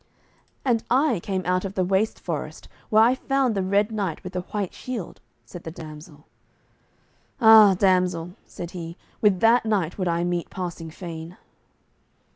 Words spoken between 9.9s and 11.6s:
would I meet passing fain."